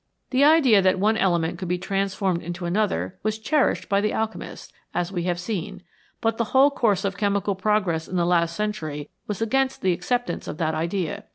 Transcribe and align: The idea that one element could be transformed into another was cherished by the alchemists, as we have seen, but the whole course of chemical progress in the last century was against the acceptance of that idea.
The 0.31 0.43
idea 0.43 0.81
that 0.81 0.97
one 0.97 1.15
element 1.15 1.59
could 1.59 1.67
be 1.67 1.77
transformed 1.77 2.41
into 2.41 2.65
another 2.65 3.19
was 3.21 3.37
cherished 3.37 3.87
by 3.87 4.01
the 4.01 4.13
alchemists, 4.13 4.73
as 4.95 5.11
we 5.11 5.25
have 5.25 5.39
seen, 5.39 5.83
but 6.21 6.37
the 6.37 6.43
whole 6.57 6.71
course 6.71 7.05
of 7.05 7.17
chemical 7.17 7.53
progress 7.53 8.07
in 8.07 8.15
the 8.15 8.25
last 8.25 8.55
century 8.55 9.11
was 9.27 9.43
against 9.43 9.83
the 9.83 9.93
acceptance 9.93 10.47
of 10.47 10.57
that 10.57 10.73
idea. 10.73 11.25